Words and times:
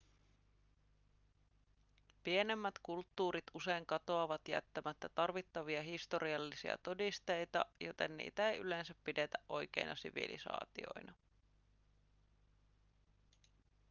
pienemmät 2.23 2.79
kulttuurit 2.83 3.43
usein 3.53 3.85
katoavat 3.85 4.47
jättämättä 4.47 5.09
tarvittavia 5.09 5.83
historiallisia 5.83 6.77
todisteita 6.83 7.65
joten 7.79 8.17
niitä 8.17 8.49
ei 8.49 8.57
yleensä 8.59 8.95
pidetä 9.03 9.37
oikeina 9.49 9.95
sivilisaatioina 9.95 11.13